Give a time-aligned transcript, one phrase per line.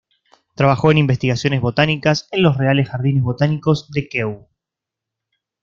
[0.55, 4.47] Trabajó en investigaciones botánicas en los Reales Jardines Botánicos de Kew.